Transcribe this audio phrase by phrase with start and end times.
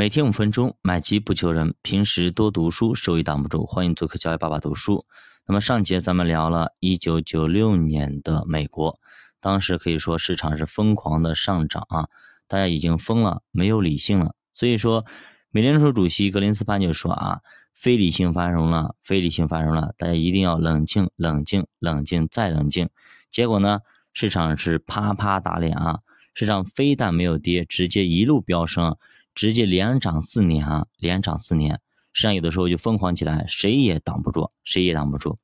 [0.00, 1.74] 每天五分钟，买基不求人。
[1.82, 3.66] 平时多读书，收益挡不住。
[3.66, 5.04] 欢迎做客教育爸爸读书。
[5.46, 8.98] 那么上节咱们聊了一九九六年的美国，
[9.42, 12.08] 当时可以说市场是疯狂的上涨啊，
[12.48, 14.34] 大家已经疯了，没有理性了。
[14.54, 15.04] 所以说，
[15.50, 17.40] 美联储主席格林斯潘就说啊，
[17.74, 22.88] 非理性繁荣了，非理性繁荣了，大家一定要冷静，冷静，冷静再冷静。
[23.30, 23.80] 结果呢，
[24.14, 25.98] 市场是啪啪打脸啊，
[26.32, 28.96] 市场非但没有跌，直接一路飙升。
[29.34, 31.80] 直接连涨四年啊，连涨四年，
[32.12, 35.36] 市场有的时候就疯狂起来，谁也挡不住，谁也挡不住。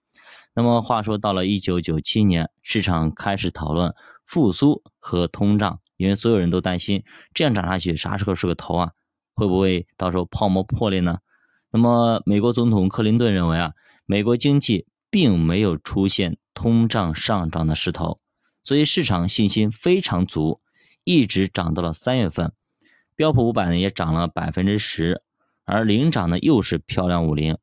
[0.55, 3.95] 那么话说到了一九九七年，市场开始讨论
[4.25, 7.05] 复苏和通胀，因为所有人都担心
[7.35, 8.93] 这样涨下去啥时候是个头啊？
[9.35, 11.19] 会不会到时候泡沫破裂呢？
[11.71, 13.73] 那么美国总统克林顿认为啊，
[14.07, 18.19] 美国经济并没有出现通胀上涨的势头，
[18.65, 20.61] 所以市场信心非常足，
[21.05, 22.53] 一直涨到了三月份。
[23.17, 25.23] 标普五百呢也涨了百分之十，
[25.65, 27.57] 而领涨的又是漂亮五零。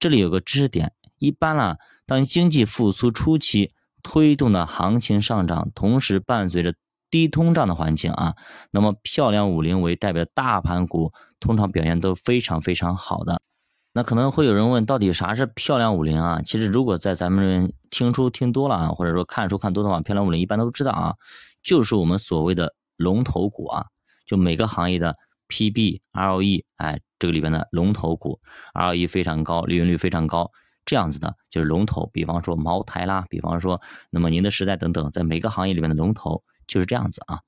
[0.00, 3.70] 这里有个知识点，一般啦，当经济复苏初期
[4.02, 6.74] 推动的行情上涨，同时伴随着
[7.10, 8.34] 低通胀的环境啊，
[8.70, 13.42] 那么漂亮五零为代表大盘股通常表现都非常非常好的。
[13.92, 16.42] 那可能会有人问，到底啥是漂亮五零啊？
[16.42, 21.14] 其实如果在咱们听书听多了啊，或者说看书看多的话，漂亮五零一般都知道啊，
[21.62, 23.86] 就是我们所谓的龙头股啊。
[24.26, 25.16] 就每个行业的
[25.48, 28.40] PB、ROE，哎，这个里边的龙头股
[28.74, 30.50] ，ROE 非常高，利润率非常高，
[30.84, 32.10] 这样子的就是龙头。
[32.12, 33.80] 比方说茅台啦，比方说
[34.10, 37.40] 那么宁德时代等等，在每个行业里面的龙头就是这样子啊。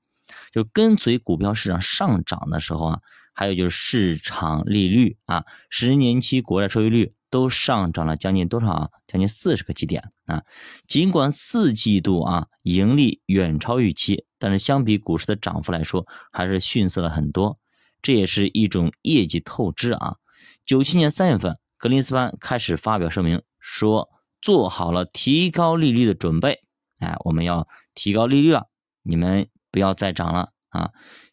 [0.51, 2.99] 就跟随股票市场上涨的时候啊，
[3.33, 8.89] 还有就是市场利率啊，十年期国债收益率都上涨了将近多少啊？
[9.07, 10.43] 将近四十个基点啊。
[10.87, 14.25] 尽管四季度啊盈利远超预期。
[14.39, 17.57] 但是相比股市的涨幅来说，还是逊色了很多，
[18.03, 20.17] 这也是一种业绩透支啊。
[20.63, 26.61] 九七年三月份，格林斯潘开始发表声明，说做好了提高利率的准备，
[26.99, 28.67] 哎，我们要提高利率了，
[29.01, 30.91] 你们不要再涨了啊。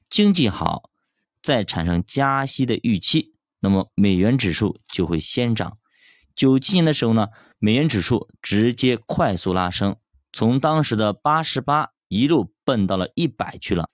[0.09, 0.89] 经济好，
[1.43, 5.77] 再产生加息的预期，那么美元指数就会先涨。
[6.35, 7.29] 九七年的时候呢，
[7.59, 9.97] 美元指数直接快速拉升，
[10.33, 11.91] 从当时的八十八。
[12.09, 13.89] 一路奔到了一百去了，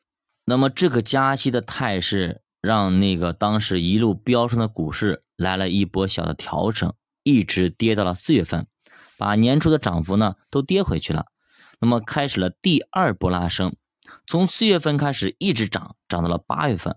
[0.45, 6.93] 那么这个加息的态势让那个当时一路飙升的股市来了一波小的调整，
[7.23, 8.67] 一直跌到了四月份，
[9.17, 11.27] 把年初的涨幅呢都跌回去了。
[11.78, 13.75] 那么开始了第二波拉升，
[14.27, 16.97] 从四月份开始一直涨，涨到了八月份，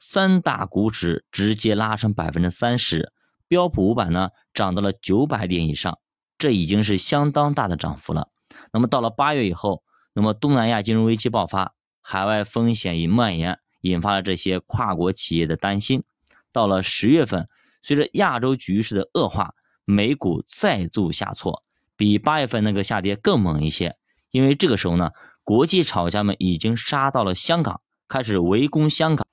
[0.00, 3.12] 三大股指直接拉升百分之三十，
[3.46, 5.98] 标普五百呢涨到了九百点以上，
[6.38, 8.30] 这已经是相当大的涨幅了。
[8.72, 9.82] 那么到了八月以后。
[10.16, 16.04] 那么，东南亚金融危机爆发，海外风险已蔓延，引发了这些跨国企业的担心。
[16.52, 17.48] 到了十月份，
[17.82, 19.54] 随着亚洲局势的恶化，
[19.84, 21.64] 美股再度下挫，
[21.96, 23.96] 比八月份那个下跌更猛一些。
[24.30, 25.10] 因为这个时候呢，
[25.42, 29.26] 国际炒家们已经杀到了香港，开始围攻香港。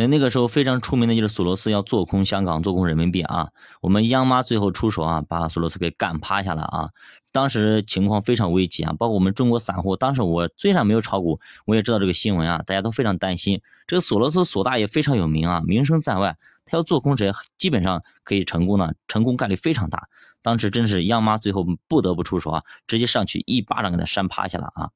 [0.00, 3.50] 那那个时候非常出名的就是索罗斯要做空香港，做空人民币啊。
[3.82, 6.88] 我们央妈最后出手啊，把索罗斯给干趴下了啊。
[7.32, 13.60] 当时情况非常危急啊，包括我们中国散户，当时我虽然没有炒股，我也知道这个新闻啊，大家都非常担心。
[13.86, 20.08] 这个索罗斯索大爷非常有名啊，名声在外，他要做空谁，基本上可以成功的，成功概率非常大。
[20.40, 24.90] 当时真是央妈最后不得不出手啊，直接上去一巴掌给他扇趴下了啊。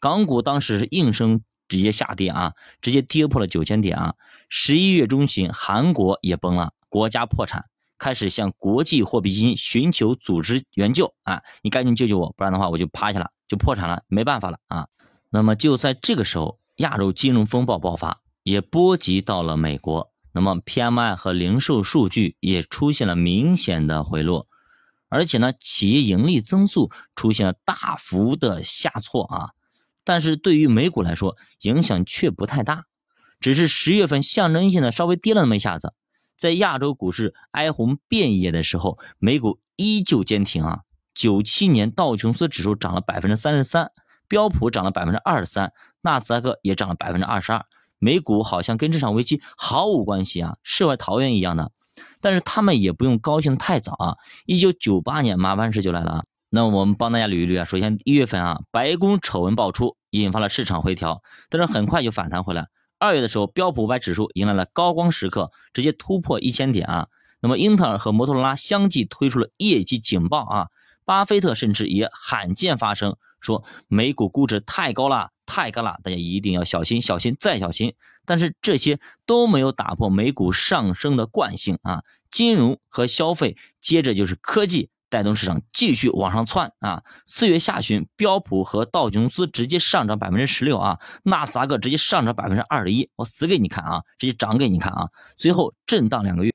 [0.00, 1.40] 港股当时是应声。
[1.70, 4.14] 直接下跌啊，直接跌破了九千点啊！
[4.52, 7.66] 十一月中旬，韩国也崩了，国家破产，
[7.98, 11.44] 开始向国际货币基金寻求组织援救啊！
[11.62, 14.88] 你赶紧救救我，不然的话我就趴下了，就破产了，没办法了啊！
[15.30, 20.10] 那么就在这个时候，亚洲金融风暴爆发，也波及到了美国。
[20.32, 24.48] 那么 PMI 和零售数据也出现了明显的回落，
[25.08, 29.50] 而且呢，企业盈利增速出现了大幅的下挫啊！
[30.02, 32.86] 但是对于美股来说，影响却不太大，
[33.40, 35.94] 只是十月份象征性的稍微跌了那么一下子。
[36.36, 40.80] 在亚洲股市哀鸿遍野的时候，美股依旧坚挺啊。
[41.14, 43.90] 九七年道琼斯指数涨了百分之三十三，
[44.28, 47.66] 标普涨了百分之二十三，纳斯达克也涨了百分之二十二。
[47.98, 51.72] 美股好像跟这场危机毫无关系啊，世外桃源一样的。
[52.20, 54.16] 但是他们也不用高兴太早啊。
[54.46, 56.24] 一九九八年麻烦事就来了啊。
[56.48, 57.64] 那我们帮大家捋一捋啊。
[57.64, 59.96] 首先一月份啊，白宫丑闻爆出。
[60.10, 62.66] 引发了市场回调，但是很快就反弹回来。
[63.00, 67.08] 二月的时候，标普五百指数迎来了高光时刻，直接突破一千点啊。
[67.40, 70.66] 那么，英特尔和摩托罗拉相继推出了业绩警报啊。
[71.06, 77.94] 巴菲特甚至也罕见发声，说美股估值太高了，太高了，大家一定要小心，小心再小心。
[78.26, 82.04] 但是这些都没有打破美股上升的惯性啊！
[82.30, 84.90] 金融和消费，接着就是科技。
[85.10, 87.02] 带动市场继续往上窜啊！
[87.26, 95.08] 四月下旬，标普和道琼斯直接上涨百分之十六啊，纳斯达克直接上涨百分之二十一，我死给你看啊，直接涨给你看啊！
[95.36, 96.54] 随后震荡两个月，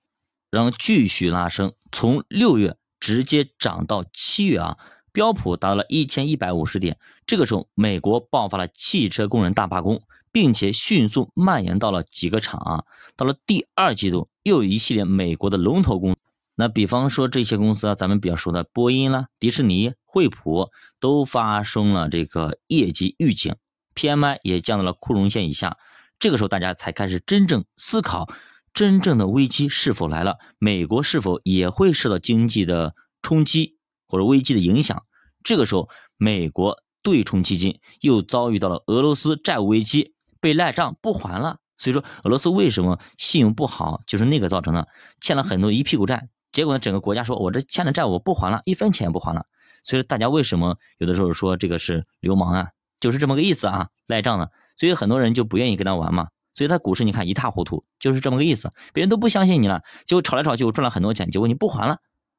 [0.49, 4.77] 然后继续拉升，从六月直接涨到七月啊，
[5.11, 6.97] 标普达到了一千一百五十点。
[7.27, 12.83] 这个时候，美国爆发了汽车工人大罢工，并且迅速蔓延到了几个厂啊。
[13.17, 16.15] 到了第二季度，又有一系列美国的龙头公。
[16.55, 20.69] 那比方说这些公司啊，咱们比较熟的波音啦、迪士尼、惠普
[20.99, 23.55] 都发生了这个业绩预警
[23.93, 25.77] ，PMI 也降到了库容线以下。
[26.17, 28.29] 这个时候大家才开始真正思考，
[28.73, 30.37] 真正的危机是否来了？
[30.57, 35.03] 美国是否也会受到经济的冲击或者危机的影响？
[35.43, 41.57] 这个时候，美国对冲基金又遭遇到了俄罗斯债务危机，被赖账不还了。
[41.77, 44.87] 所以说，俄罗斯为什么信用不好，就是那个造成的，
[45.19, 46.29] 欠了很多一屁股债。
[46.55, 49.45] 结果呢，整个国家说，我这欠的债我不还了，一分钱也不还了。
[49.83, 52.69] 所以大家为什么有的时候说这个是流氓啊？
[53.01, 54.49] 就是这么个意思啊，赖账的。
[54.77, 56.29] 所以很多人就不愿意跟他玩嘛。
[56.53, 58.71] 所以他股市你看一塌糊涂，就是这么个意思。
[58.93, 61.97] 别人都不相信你了，结果炒来炒去，我赚了很多钱，结果你不还了，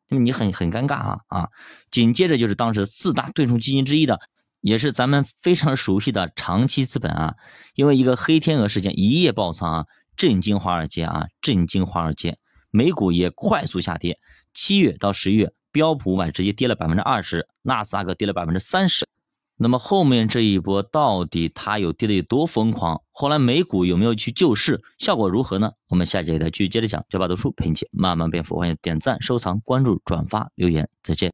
[0.09, 1.49] 那么你很很尴尬啊啊！
[1.91, 4.19] 紧接着就是当时四大对冲基金之一的，
[4.63, 7.35] 也是咱们非常熟悉的长期资本啊，
[7.75, 9.85] 因为一个黑天鹅事件一夜爆仓啊，
[10.17, 12.39] 震惊华尔街啊，震惊华尔街。
[12.77, 14.19] 美股也快速下跌，
[14.53, 19.09] 七月到十一月，标普五百直接跌了百分之二十，纳斯达克跌了百分之三十。
[19.57, 23.01] 那么后面这一波到底它有跌的有多疯狂？
[23.13, 24.83] 后来美股有没有去救市？
[24.99, 25.73] 效果如何呢？
[25.89, 27.03] 我们下节再继续接着讲。
[27.09, 31.25] 九八读书陪你慢慢变富，欢迎点赞、收藏、关注、转发、留言，再见。